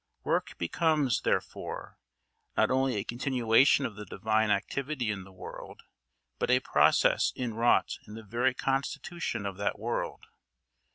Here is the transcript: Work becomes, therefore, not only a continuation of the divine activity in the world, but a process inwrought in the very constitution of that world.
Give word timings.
Work 0.23 0.57
becomes, 0.57 1.21
therefore, 1.21 1.99
not 2.57 2.71
only 2.71 2.95
a 2.95 3.03
continuation 3.03 3.85
of 3.85 3.95
the 3.95 4.03
divine 4.03 4.49
activity 4.49 5.11
in 5.11 5.25
the 5.25 5.31
world, 5.31 5.83
but 6.39 6.49
a 6.49 6.59
process 6.59 7.31
inwrought 7.35 7.99
in 8.07 8.15
the 8.15 8.23
very 8.23 8.55
constitution 8.55 9.45
of 9.45 9.57
that 9.57 9.77
world. 9.77 10.25